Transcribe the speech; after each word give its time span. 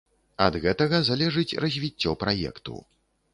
Ад 0.45 0.55
гэтага 0.63 1.01
залежыць 1.09 1.57
развіццё 1.67 2.15
праекту. 2.25 2.81